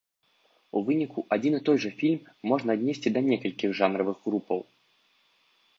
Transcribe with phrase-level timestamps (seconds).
[0.79, 2.21] У выніку адзін і той жа фільм
[2.53, 4.59] можна аднесці да некалькіх жанравых групаў.